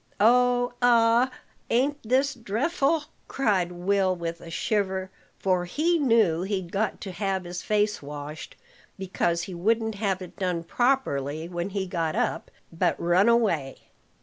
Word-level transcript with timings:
"Oh! 0.19 0.73
ah! 0.81 1.29
ain't 1.69 1.99
this 2.01 2.33
drefful?" 2.33 3.03
cried 3.27 3.71
Will, 3.71 4.15
with 4.15 4.41
a 4.41 4.49
shiver; 4.49 5.11
for 5.37 5.65
he 5.65 5.99
knew 5.99 6.41
he'd 6.41 6.71
got 6.71 6.99
to 7.01 7.11
have 7.11 7.43
his 7.43 7.61
face 7.61 8.01
washed, 8.01 8.55
because 8.97 9.43
he 9.43 9.53
wouldn't 9.53 9.93
have 9.93 10.23
it 10.23 10.37
done 10.37 10.63
properly 10.63 11.47
when 11.47 11.69
he 11.69 11.85
got 11.85 12.15
up, 12.15 12.49
but 12.73 12.99
ran 12.99 13.29
away. 13.29 13.89